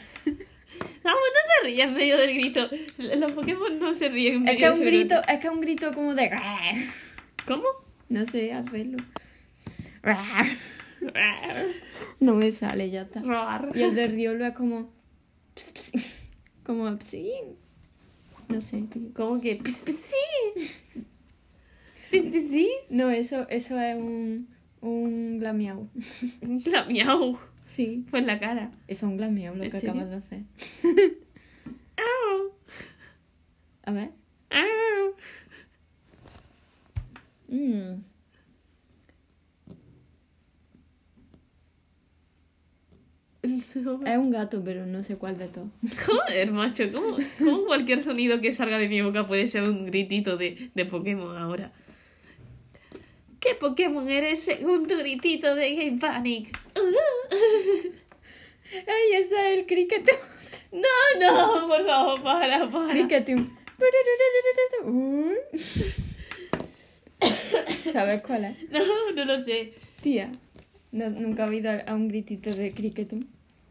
[1.05, 2.67] Es Vamos, no te rías en medio del grito.
[2.97, 5.53] Los Pokémon no se ríen en Es medio que es un grito, es que es
[5.53, 6.31] un grito como de...
[7.47, 7.65] ¿Cómo?
[8.09, 9.05] No sé hacerlo.
[12.21, 13.21] No me sale, ya está.
[13.21, 13.71] Roar.
[13.75, 14.91] Y el de Riolo es como...
[16.65, 16.99] Como...
[17.01, 17.33] Sí.
[18.49, 18.85] No sé.
[19.15, 19.57] ¿Cómo que?
[19.57, 19.85] Pis,
[22.51, 22.71] sí.
[22.89, 24.49] No, eso, eso es un...
[24.81, 25.91] Un glamiau.
[26.65, 27.39] La miau.
[27.65, 28.05] Sí.
[28.11, 28.71] Fue en la cara.
[28.87, 29.93] Es un glamiau lo ¿En que serio?
[30.03, 30.43] acabas de hacer.
[33.87, 34.11] A ver.
[37.49, 38.03] Mm.
[43.75, 44.01] No.
[44.07, 45.69] Es un gato, pero no sé cuál de todos.
[46.07, 50.39] Joder, macho, ¿cómo, cómo cualquier sonido que salga de mi boca puede ser un gritito
[50.39, 51.71] de, de Pokémon ahora?
[53.41, 56.59] ¿Qué Pokémon eres según tu gritito de Game Panic?
[58.73, 60.17] ¡Ay, ese es el Cricketum!
[60.73, 62.91] No, no, por favor, para, para.
[62.93, 63.49] Cricketum.
[64.85, 65.35] Uy.
[67.93, 68.71] ¿Sabes cuál es?
[68.71, 69.75] No, no lo sé.
[70.01, 70.33] Tía,
[70.93, 73.25] ¿no- ¿nunca has oído a un gritito de Cricketum?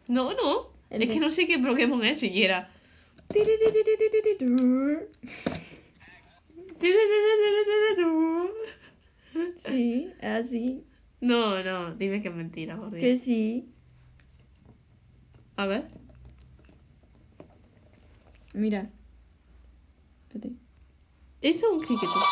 [0.08, 0.70] No, no.
[0.90, 2.72] El Es de- que no sé qué Pokémon es siquiera.
[9.58, 10.84] Sí, así.
[11.22, 13.02] No, no, dime que es mentira, por Dios.
[13.02, 13.66] Que sí.
[15.58, 15.88] A ver.
[18.54, 18.90] Mira.
[20.28, 20.56] Espérate.
[21.42, 22.14] Eso es un criqueto.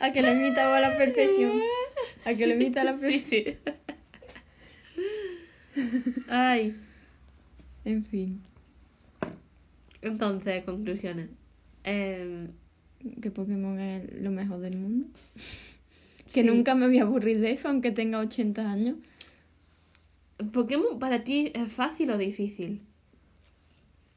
[0.00, 1.60] A que lo imitaba a la perfección.
[2.24, 3.56] A que lo imita a la Sí, perfección.
[5.74, 5.82] sí.
[6.28, 6.74] Ay.
[7.84, 8.40] En fin.
[10.00, 11.28] Entonces, conclusiones.
[11.84, 12.48] Em,
[13.20, 15.06] Que Pokémon es lo mejor del mundo.
[16.32, 16.46] Que sí.
[16.46, 18.96] nunca me voy a aburrir de eso, aunque tenga 80 años.
[20.52, 22.80] ¿Pokémon para ti es fácil o difícil?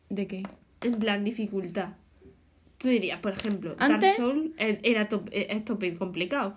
[0.10, 0.44] ¿De qué?
[0.82, 1.90] En plan, dificultad.
[2.78, 6.56] Tú dirías, por ejemplo, Antes- Dark Souls eh, era top, eh, es tope complicado.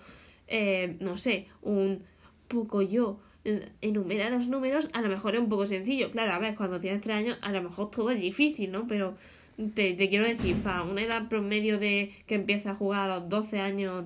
[0.48, 2.02] Eh, no sé, un
[2.48, 6.10] poco yo eh, enumerar los números, a lo mejor es un poco sencillo.
[6.10, 8.86] Claro, a ver, cuando tienes 3 años, a lo mejor todo es difícil, ¿no?
[8.86, 9.16] Pero
[9.56, 13.28] te, te quiero decir, para una edad promedio de que empieza a jugar a los
[13.28, 14.04] 12 años,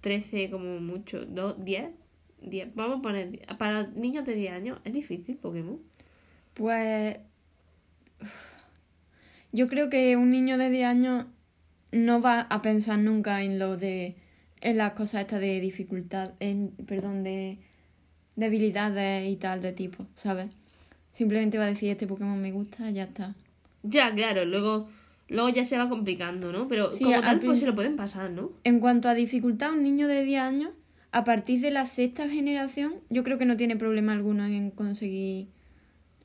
[0.00, 1.54] 13 como mucho, ¿no?
[1.54, 1.90] 10,
[2.42, 5.80] 10, vamos a poner, para niños de 10 años es difícil Pokémon.
[6.54, 7.18] Pues.
[9.52, 11.26] Yo creo que un niño de 10 años
[11.90, 14.16] no va a pensar nunca en lo de
[14.62, 17.58] en las cosas estas de dificultad, en perdón, de
[18.36, 20.50] debilidades y tal de tipo, ¿sabes?
[21.12, 23.34] Simplemente va a decir este Pokémon me gusta, ya está.
[23.82, 24.88] Ya, claro, luego,
[25.28, 26.68] luego ya se va complicando, ¿no?
[26.68, 28.50] Pero Sí, como al tal, pues se lo pueden pasar, ¿no?
[28.64, 30.70] En cuanto a dificultad, un niño de 10 años,
[31.10, 35.48] a partir de la sexta generación, yo creo que no tiene problema alguno en conseguir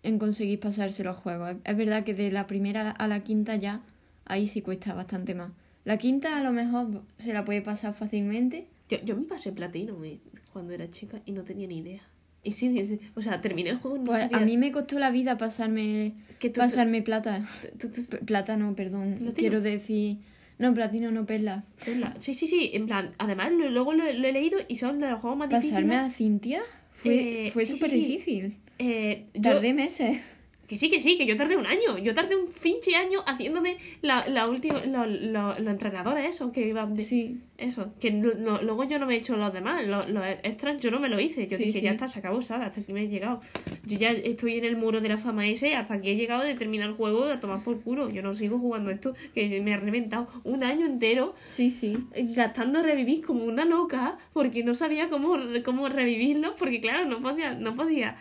[0.04, 1.50] en conseguir pasarse los juegos.
[1.52, 3.82] Es- Es verdad que de la primera a la quinta ya,
[4.26, 5.52] ahí sí cuesta bastante más.
[5.84, 8.68] La quinta a lo mejor se la puede pasar fácilmente.
[8.90, 10.20] Yo, yo me pasé platino eh,
[10.54, 12.02] cuando era chica y no tenía ni idea.
[12.48, 14.98] Y sí, sí, o sea, terminé el juego no Pues sabía a mí me costó
[15.00, 17.46] la vida pasarme tú- pasarme plata.
[17.80, 17.90] tú-
[18.26, 19.16] Plata no, perdón.
[19.16, 19.34] ¿Platino?
[19.34, 20.18] Quiero decir...
[20.60, 21.66] No, platino no, perla.
[21.86, 22.16] Perla.
[22.20, 25.10] Sí, sí, sí, en plan, además lo- luego lo, lo he leído y son de
[25.10, 26.00] los juegos más Pasarme difíciles.
[26.00, 26.62] a Cintia
[26.94, 27.98] fue, Eh, fue sí, súper sí.
[27.98, 28.56] difícil.
[28.80, 30.20] Eh, yo- Tardé meses.
[30.68, 31.98] Que sí, que sí, que yo tardé un año.
[31.98, 36.68] Yo tardé un finche año haciéndome la, la última, los lo, los entrenadores esos que
[36.68, 37.04] iban de...
[37.04, 37.40] Sí.
[37.58, 40.80] Eso, que no- no- luego yo no me he hecho los demás, los, los extras
[40.80, 41.48] yo no me lo hice.
[41.48, 41.86] Yo Sí, dije, sí.
[41.86, 42.68] ya está, se acabó, ¿sabes?
[42.68, 43.40] Hasta aquí me he llegado.
[43.86, 46.54] Yo ya estoy en el muro de la fama ese, hasta aquí he llegado de
[46.54, 48.10] terminar el juego a tomar por culo.
[48.12, 51.98] Yo no sigo jugando esto, que me ha reventado un año entero Sí, sí.
[52.36, 57.54] gastando revivir como una loca porque no sabía cómo, cómo revivirlo porque claro no podía
[57.56, 58.18] no podía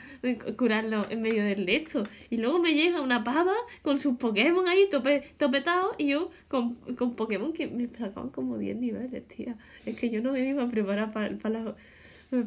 [0.56, 4.66] curarlo en medio del de esto y luego me llega una pava con sus Pokémon
[4.68, 9.56] ahí tope, topetados y yo con, con Pokémon que me sacaban como 10 niveles tía
[9.84, 11.74] es que yo no me iba a preparar para la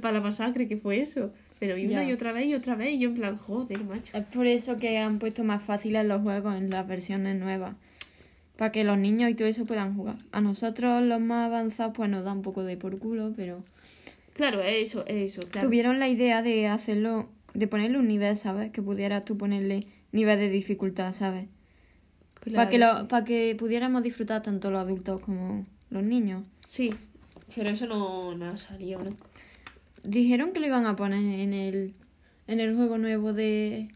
[0.01, 2.93] para la masacre que fue eso pero y una y otra vez y otra vez
[2.93, 6.21] y yo en plan joder macho Es por eso que han puesto más fáciles los
[6.21, 7.75] juegos en las versiones nuevas.
[8.55, 10.17] Para que los niños y todo eso puedan jugar.
[10.31, 13.63] A nosotros, los más avanzados, pues nos da un poco de por culo, pero
[14.33, 18.37] claro es eso es eso claro tuvieron la idea de hacerlo, de ponerle un nivel,
[18.37, 18.71] ¿sabes?
[18.71, 19.81] Que pudieras tú ponerle
[20.13, 21.47] nivel de dificultad, ¿sabes?
[22.53, 26.43] Para que, lo, para que pudiéramos disfrutar tanto los adultos como los niños.
[26.67, 26.93] sí
[27.55, 28.55] pero eso no, no ¿no?
[30.03, 31.93] Dijeron que lo iban a poner en el,
[32.47, 33.89] en el juego nuevo de,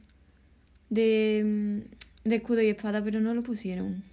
[0.89, 4.03] de, mm, de escudo y espada, pero no lo pusieron.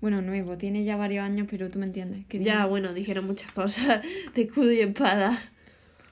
[0.00, 2.26] Bueno, nuevo, tiene ya varios años, pero tú me entiendes.
[2.26, 4.02] Que Ya, bueno, dijeron muchas cosas
[4.34, 5.38] de escudo y espada.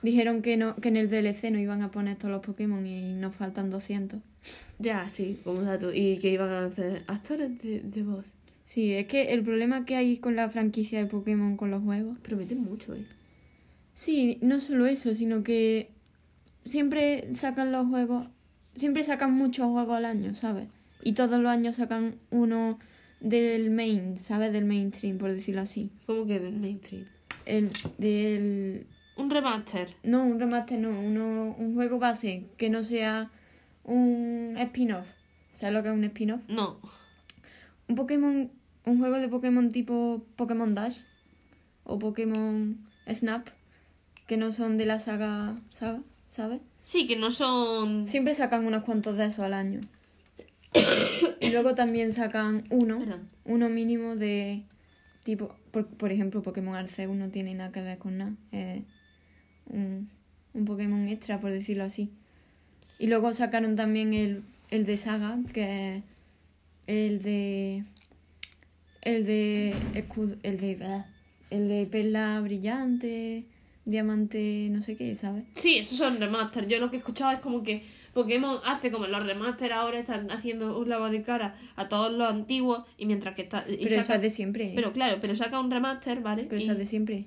[0.07, 3.13] Dijeron que, no, que en el DLC no iban a poner todos los Pokémon y
[3.13, 4.21] nos faltan 200.
[4.79, 5.93] Ya, sí, como dato.
[5.93, 8.25] Y que iban a hacer actores de, de voz.
[8.65, 12.19] Sí, es que el problema que hay con la franquicia de Pokémon con los juegos.
[12.21, 13.05] Prometen mucho, ¿eh?
[13.95, 15.91] Sí, no solo eso, sino que
[16.65, 18.29] siempre sacan los juegos,
[18.75, 20.69] siempre sacan muchos juegos al año, ¿sabes?
[21.03, 22.79] Y todos los años sacan uno
[23.21, 24.53] del main, ¿sabes?
[24.53, 25.91] Del mainstream, por decirlo así.
[26.07, 27.07] Como que del mainstream.
[27.47, 28.87] El, del...
[29.27, 29.89] Un remaster.
[30.05, 33.29] No, un remaster no, uno, un juego base que no sea
[33.83, 35.09] un spin-off.
[35.53, 36.43] ¿Sabes lo que es un spin-off?
[36.47, 36.79] No.
[37.89, 38.53] Un Pokémon,
[38.85, 41.01] un juego de Pokémon tipo Pokémon Dash
[41.83, 42.79] o Pokémon
[43.13, 43.49] Snap,
[44.29, 46.61] que no son de la saga, saga ¿sabes?
[46.85, 48.09] Sí, que no son.
[48.09, 49.81] Siempre sacan unos cuantos de esos al año.
[51.41, 53.29] y luego también sacan uno, Perdón.
[53.45, 54.63] uno mínimo de
[55.25, 58.35] tipo, por, por ejemplo, Pokémon Arceus no tiene nada que ver con nada.
[58.53, 58.85] Es
[59.71, 60.09] un,
[60.55, 62.11] un Pokémon extra, por decirlo así.
[62.99, 66.03] Y luego sacaron también el, el de Saga, que es
[66.87, 67.85] el de.
[69.03, 69.75] El de.
[69.95, 71.03] Escudo, el de.
[71.51, 73.45] El de Perla Brillante,
[73.85, 75.45] Diamante, no sé qué, ¿sabes?
[75.55, 76.67] Sí, esos son remaster.
[76.67, 80.29] Yo lo que he escuchado es como que Pokémon hace como los remaster ahora están
[80.33, 83.65] haciendo un lavado de cara a todos los antiguos y mientras que está.
[83.69, 84.73] y Pero eso es de siempre.
[84.75, 86.45] Pero claro, pero saca un remaster, ¿vale?
[86.45, 87.27] Pero Y- eso es de siempre.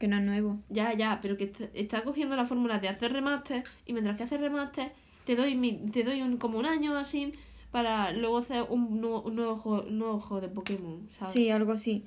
[0.00, 0.58] Que no es nuevo.
[0.70, 4.38] Ya, ya, pero que está, cogiendo la fórmula de hacer remaster y mientras que hace
[4.38, 4.90] remaster
[5.24, 7.30] te doy mi, te doy un, como un año así
[7.70, 11.34] para luego hacer un, nuevo, un nuevo, juego, un nuevo juego de Pokémon, ¿sabes?
[11.34, 12.06] Sí, algo así.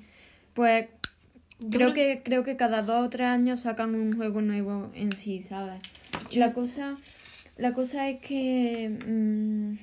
[0.54, 0.88] Pues
[1.60, 4.90] Yo creo me- que, creo que cada dos o tres años sacan un juego nuevo
[4.94, 5.80] en sí, ¿sabes?
[6.32, 6.98] La cosa,
[7.56, 8.88] la cosa es que...
[9.06, 9.74] mm,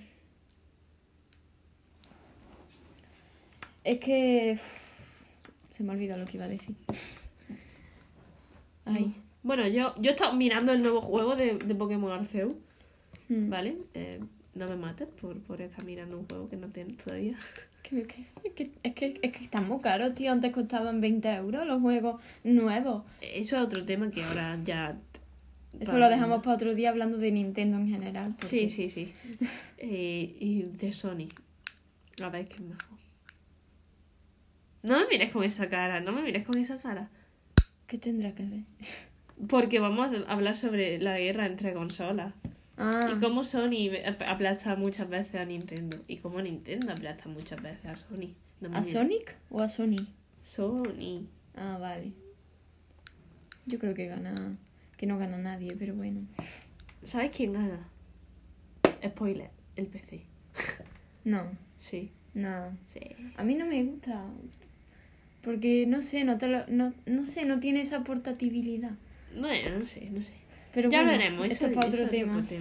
[3.85, 4.59] es que...
[5.71, 6.75] Se me ha olvidado lo que iba a decir.
[8.85, 9.15] Ay.
[9.43, 12.53] Bueno, yo, yo he estado mirando el nuevo juego de, de Pokémon Arceus,
[13.29, 13.49] Mm.
[13.49, 13.77] ¿vale?
[13.93, 14.19] Eh,
[14.55, 17.37] no me mates por, por estar mirando un juego que no tienes todavía.
[17.81, 20.31] Que- que- es, que, es, que, es que están muy caros, tío.
[20.31, 23.03] Antes costaban 20 euros los juegos nuevos.
[23.21, 24.97] Eso es otro tema que ahora ya...
[25.79, 28.31] Eso lo dejamos para otro día hablando de Nintendo en general.
[28.31, 29.13] Sí, porque- sí, sí.
[29.77, 31.27] Eh, y de Sony.
[32.23, 32.97] A ver qué es mejor.
[34.83, 37.09] No me mires con esa cara, no me mires con esa cara.
[37.91, 38.63] ¿Qué tendrá que ver?
[39.49, 42.33] Porque vamos a hablar sobre la guerra entre consolas.
[42.77, 45.97] Ah, Y cómo Sony ap- aplasta muchas veces a Nintendo.
[46.07, 48.33] Y cómo Nintendo aplasta muchas veces a Sony.
[48.61, 48.81] No ¿a.
[48.85, 49.97] Sonic o a Sony?
[50.41, 51.27] Sony.
[51.53, 52.13] Ah, vale.
[53.65, 54.33] Yo creo que gana.
[54.95, 56.21] Que no gana nadie, pero bueno.
[57.03, 57.89] ¿Sabes quién gana?
[59.05, 60.23] Spoiler, el PC.
[61.25, 61.43] No,
[61.77, 62.77] Sí, no.
[62.87, 63.01] sí.
[63.35, 64.23] A mí no me gusta.
[65.41, 68.91] Porque no sé, no, te lo- no, no sé, no tiene esa portabilidad.
[69.35, 70.33] Bueno, no sé, no sé.
[70.73, 71.47] Pero ya bueno, hablaremos.
[71.47, 72.37] Esto es para otro tema.
[72.37, 72.57] otro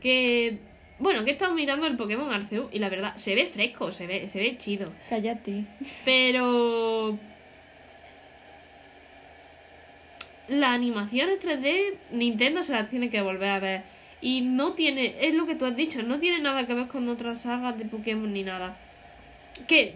[0.00, 0.58] Que.
[0.98, 4.06] Bueno, que he estado mirando el Pokémon Arceus y la verdad, se ve fresco, se
[4.06, 4.92] ve, se ve chido.
[5.08, 5.64] Cállate.
[6.04, 7.18] Pero.
[10.48, 13.82] La animación en 3D, Nintendo se la tiene que volver a ver.
[14.20, 17.08] Y no tiene, es lo que tú has dicho, no tiene nada que ver con
[17.08, 18.76] otras sagas de Pokémon ni nada.
[19.66, 19.94] Que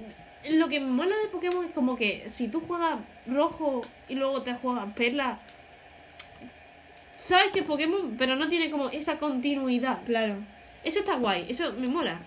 [0.48, 4.42] lo que me mola de Pokémon es como que si tú juegas rojo y luego
[4.42, 5.38] te juegas perla,
[7.12, 9.98] sabes que es Pokémon, pero no tiene como esa continuidad.
[10.04, 10.36] Claro,
[10.82, 12.20] Eso está guay, eso me mola.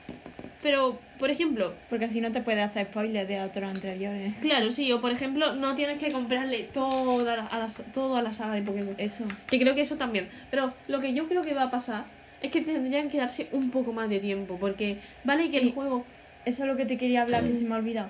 [0.62, 4.36] Pero, por ejemplo, porque así no te puedes hacer spoilers de otros anteriores.
[4.42, 8.22] Claro, sí, o por ejemplo, no tienes que comprarle toda la, a la, todo a
[8.22, 8.96] la saga de Pokémon.
[8.98, 9.26] Eso.
[9.50, 10.30] Que creo que eso también.
[10.52, 12.06] Pero lo que yo creo que va a pasar
[12.42, 14.58] es que tendrían que darse un poco más de tiempo.
[14.58, 15.58] Porque vale que Sí.
[15.60, 16.06] el juego.
[16.46, 18.10] Eso es lo que te quería hablar, que se me ha olvidado.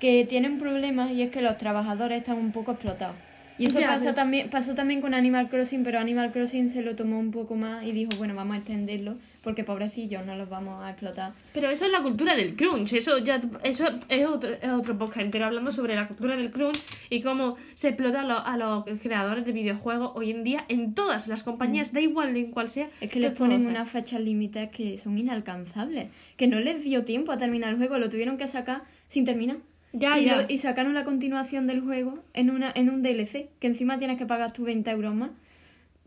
[0.00, 3.16] Que tienen problemas y es que los trabajadores están un poco explotados.
[3.58, 6.82] Y eso Ya, pasa pero- también, pasó también con Animal Crossing, pero Animal Crossing se
[6.82, 10.48] lo tomó un poco más y dijo, bueno, vamos a extenderlo, porque pobrecillos no los
[10.48, 11.32] vamos a explotar.
[11.52, 12.92] Pero eso es la cultura del crunch.
[12.92, 16.78] Eso ya eso es otro, es otro podcast entero hablando sobre la cultura del crunch
[17.10, 20.94] y cómo se explota a los, a los creadores de videojuegos hoy en día en
[20.94, 22.88] todas las compañías, da igual en cuál sea.
[23.00, 27.32] Es que les ponen unas fechas límites que son inalcanzables, que no les dio tiempo
[27.32, 29.56] a terminar el juego, lo tuvieron que sacar sin terminar.
[29.94, 30.36] Ya, y, ya.
[30.36, 34.16] lo- y sacaron la continuación del juego en una en un DLC, que encima tienes
[34.16, 35.30] que pagar tus 20 euros más.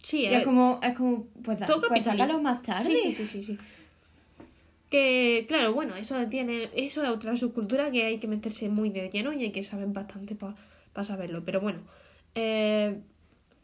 [0.06, 2.06] Sí, Y es como, es como pues, da- pues
[2.40, 2.90] más tarde.
[3.02, 3.58] Sí, sí, sí, sí, sí.
[4.92, 6.70] Que, claro, bueno, eso tiene.
[6.76, 9.88] Eso es otra subcultura que hay que meterse muy de lleno y hay que saber
[9.88, 11.44] bastante para saberlo.
[11.44, 11.80] Pero bueno,
[12.36, 13.00] eh,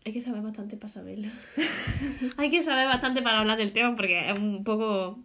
[0.04, 1.28] hay que saber bastante para saberlo.
[2.38, 5.20] hay que saber bastante para hablar del tema porque es un poco.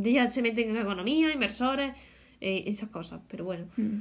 [0.00, 1.92] Ya se meten en economía, inversores,
[2.40, 3.20] eh, esas cosas.
[3.28, 3.66] Pero bueno.
[3.76, 3.98] Mm.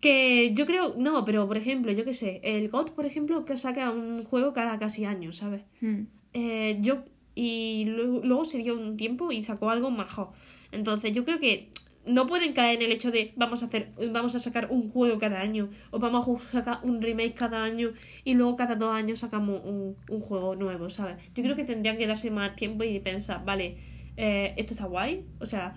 [0.00, 0.94] Que yo creo.
[0.96, 2.40] No, pero por ejemplo, yo qué sé.
[2.42, 5.62] El GOT, por ejemplo, que saca un juego cada casi año, ¿sabes?
[5.80, 6.02] Mm.
[6.32, 10.30] Eh, yo y luego, luego se dio un tiempo y sacó algo mejor.
[10.72, 11.68] Entonces yo creo que
[12.06, 15.18] no pueden caer en el hecho de vamos a hacer vamos a sacar un juego
[15.18, 17.92] cada año o vamos a sacar un remake cada año
[18.24, 21.16] y luego cada dos años sacamos un, un juego nuevo, ¿sabes?
[21.34, 23.76] Yo creo que tendrían que darse más tiempo y pensar, vale,
[24.16, 25.76] eh, esto está guay, o sea,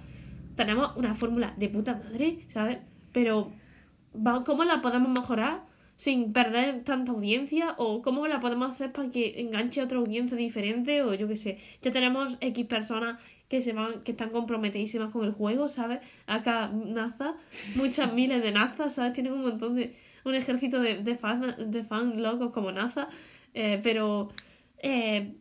[0.56, 2.78] tenemos una fórmula de puta madre, ¿sabes?
[3.12, 3.52] Pero
[4.45, 5.62] ¿cómo la podemos mejorar
[5.95, 7.76] sin perder tanta audiencia?
[7.78, 11.02] ¿O cómo la podemos hacer para que enganche a otra audiencia diferente?
[11.02, 15.26] O yo qué sé, ya tenemos X personas que se van, que están comprometidísimas con
[15.26, 15.99] el juego, ¿sabes?
[16.28, 17.36] Acá NASA,
[17.76, 19.13] muchas miles de NASA, ¿sabes?
[19.13, 23.10] Tienen un montón de, un ejército de, de fans de fan locos como NASA,
[23.54, 24.30] eh, pero
[24.80, 25.36] eh,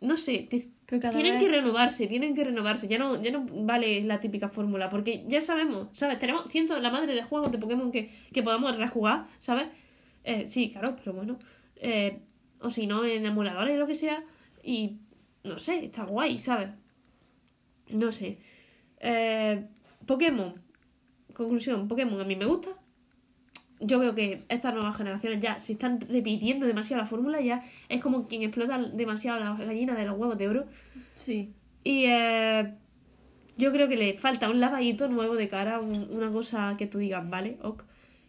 [0.00, 0.48] no sé,
[0.92, 2.86] Pero cada tienen vez- que renovarse, tienen que renovarse.
[2.86, 6.18] Ya no, ya no vale la típica fórmula, porque ya sabemos, ¿sabes?
[6.18, 9.68] Tenemos cientos, la madre de juegos de Pokémon que, que podamos rejugar, ¿sabes?
[10.24, 11.38] Eh, sí, claro, pero bueno.
[11.76, 12.18] Eh,
[12.60, 14.22] o si no, en emuladores, lo que sea.
[14.62, 14.98] Y
[15.44, 16.68] no sé, está guay, ¿sabes?
[17.88, 18.38] No sé.
[19.00, 19.64] Eh,
[20.06, 20.60] Pokémon.
[21.32, 22.68] Conclusión, Pokémon a mí me gusta.
[23.84, 28.00] Yo veo que estas nuevas generaciones ya se están repitiendo demasiado la fórmula, ya es
[28.00, 30.66] como quien explota demasiado la gallina de los huevos de oro.
[31.14, 31.52] Sí.
[31.84, 32.74] Y eh,
[33.58, 36.98] yo creo que le falta un lavadito nuevo de cara, un- una cosa que tú
[36.98, 37.82] digas, vale, ok.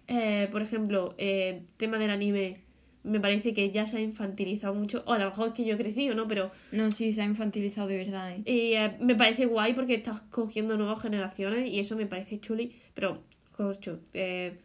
[0.07, 2.57] Eh, por ejemplo, eh, tema del anime,
[3.03, 5.75] me parece que ya se ha infantilizado mucho, o a lo mejor es que yo
[5.75, 6.27] he crecido, ¿no?
[6.27, 8.41] Pero No, sí, se ha infantilizado de verdad, ¿eh?
[8.45, 12.73] y, eh, me parece guay porque estás cogiendo nuevas generaciones y eso me parece chuli,
[12.93, 13.21] pero,
[13.55, 14.57] corcho, eh,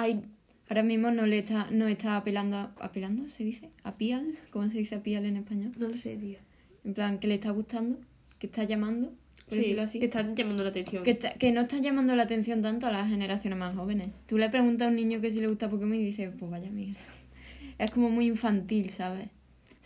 [0.00, 0.22] hay...
[0.70, 3.70] Ahora mismo no le está, no está apelando, a- apelando, ¿se dice?
[3.84, 4.34] ¿Apial?
[4.50, 5.72] ¿Cómo se dice apial en español?
[5.78, 6.38] No lo sé, tío.
[6.84, 7.98] En plan, que le está gustando,
[8.38, 9.08] que está llamando,
[9.46, 9.98] por Sí, decirlo así.
[9.98, 11.04] que están llamando la atención.
[11.04, 14.08] Que, está- que no está llamando la atención tanto a las generaciones más jóvenes.
[14.26, 16.70] Tú le preguntas a un niño que si le gusta Pokémon y dice, pues vaya
[16.70, 17.00] mierda.
[17.78, 19.28] Es como muy infantil, ¿sabes?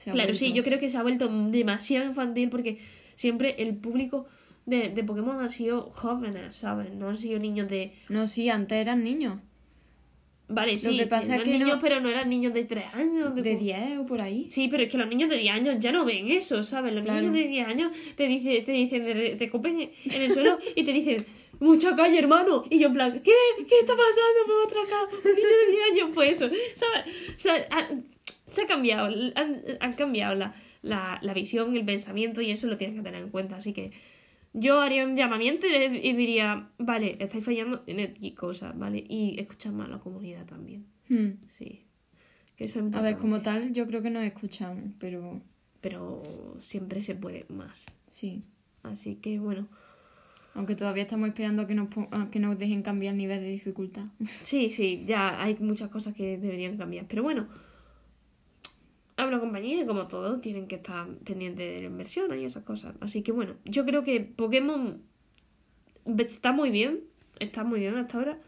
[0.03, 2.79] Claro, sí, yo creo que se ha vuelto demasiado infantil porque
[3.15, 4.27] siempre el público
[4.67, 6.93] de, de Pokémon han sido jóvenes, ¿sabes?
[6.93, 7.93] No han sido niños de...
[8.09, 9.39] No, sí, antes eran niños.
[10.53, 13.35] Vale, sí, que pasa es que niños, no- pero no eran niños de 3 años.
[13.35, 14.47] De cu- 10 o por ahí.
[14.49, 16.93] Sí, pero es que los niños de 10 años ya no ven eso, ¿sabes?
[16.95, 17.21] Los Claro.
[17.21, 20.85] niños de 10 años te, dice, te dicen, te, te copen en el suelo y
[20.85, 21.25] te dicen,
[21.61, 22.65] mucha calle, hermano.
[22.71, 23.33] Y yo en plan, ¿qué?
[23.69, 24.47] ¿Qué está pasando?
[24.47, 25.19] Me voy a atracar.
[25.25, 27.15] Un niño de 10 años, pues eso, ¿sabes?
[27.37, 27.89] O sea, ha-
[28.47, 32.77] se ha cambiado, han, han cambiado la, la, la visión, el pensamiento y eso lo
[32.77, 33.57] tienes que tener en cuenta.
[33.57, 33.93] Así que
[34.55, 39.05] yo haría un llamamiento y, diría, vale, estáis fallando en X cosas, ¿vale?
[39.09, 40.87] Y escuchad más a la comunidad también.
[41.09, 41.33] Hmm.
[41.49, 41.85] Sí.
[42.57, 45.41] Que eso es A ver, como tal, yo creo que nos escuchamos, pero
[45.81, 46.23] Pero
[46.59, 47.87] siempre se puede más.
[48.09, 48.45] sí.
[48.83, 49.69] Así que bueno.
[50.55, 53.49] Aunque todavía estamos esperando a que nos, a que nos dejen cambiar el nivel de
[53.49, 54.07] dificultad.
[54.43, 57.07] Sí, sí, ya hay muchas cosas que deberían cambiar.
[57.09, 57.47] Pero bueno,
[59.17, 62.95] hablo compañía y como todo, tienen que estar pendientes de la inversión y esas cosas.
[63.01, 65.03] Así que bueno, yo creo que Pokémon
[66.19, 67.01] está muy bien,
[67.39, 68.39] está muy bien hasta ahora.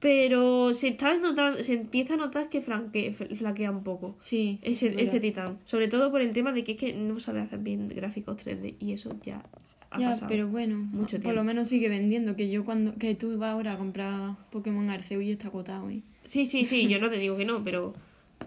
[0.00, 4.58] Pero se, está notando, se empieza a notar que franque- flaquea un poco Sí.
[4.62, 5.60] es este titán.
[5.64, 8.74] Sobre todo por el tema de que es que no sabe hacer bien gráficos 3D
[8.80, 9.44] y eso ya
[9.92, 10.28] ha Ya, pasado.
[10.28, 11.32] pero bueno, mucho por tiempo.
[11.34, 12.34] lo menos sigue vendiendo.
[12.34, 16.02] Que yo cuando que tú vas ahora a comprar Pokémon Arceus y está agotado, ¿eh?
[16.24, 17.92] Sí, sí, sí, yo no te digo que no, pero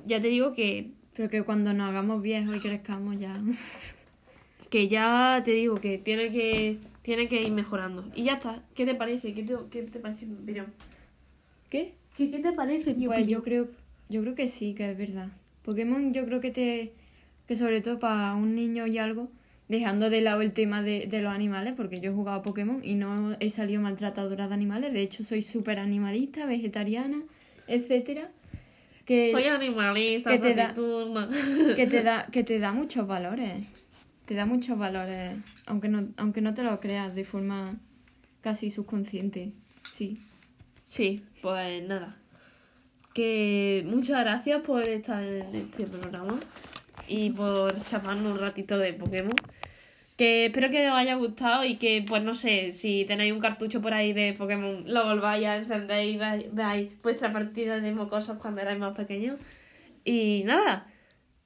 [0.05, 3.39] ya te digo que Pero que cuando nos hagamos viejos y crezcamos ya.
[4.69, 8.03] que ya te digo que tiene que tiene que ir mejorando.
[8.15, 8.63] Y ya está.
[8.73, 9.33] ¿Qué te parece?
[9.33, 10.73] ¿Qué te, qué te parece mi opinión?
[11.69, 11.93] ¿Qué?
[12.17, 13.39] ¿Qué, qué te parece mi Pues opinión?
[13.39, 13.67] yo creo,
[14.09, 15.29] yo creo que sí, que es verdad.
[15.63, 16.93] Pokémon yo creo que te
[17.47, 19.29] que sobre todo para un niño y algo,
[19.67, 22.81] dejando de lado el tema de, de los animales, porque yo he jugado a Pokémon
[22.83, 27.21] y no he salido maltratadora de animales, de hecho soy súper animalista, vegetariana,
[27.67, 28.31] etcétera.
[29.05, 30.73] Que, Soy animalista, que te da-
[31.75, 33.65] que te da, que te da muchos valores.
[34.25, 35.35] Te da muchos valores,
[35.67, 37.75] aunque no, aunque no te lo creas de forma
[38.41, 39.51] casi subconsciente.
[39.83, 40.19] Sí.
[40.83, 42.17] Sí, pues nada.
[43.13, 46.37] Que muchas gracias por estar en este programa
[47.07, 49.35] y por chamarnos un ratito de Pokémon.
[50.17, 53.81] Que espero que os haya gustado y que, pues no sé, si tenéis un cartucho
[53.81, 58.61] por ahí de Pokémon, lo volváis a encender y veáis, vuestra partida de mocosos cuando
[58.61, 59.37] erais más pequeños.
[60.05, 60.87] Y nada,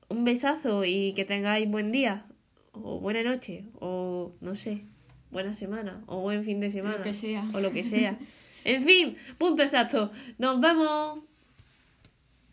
[0.09, 2.25] un besazo y que tengáis buen día,
[2.73, 4.83] o buena noche, o no sé,
[5.31, 7.49] buena semana, o buen fin de semana, que sea.
[7.53, 8.17] o lo que sea.
[8.65, 10.11] En fin, punto exacto.
[10.37, 11.28] Nos vemos.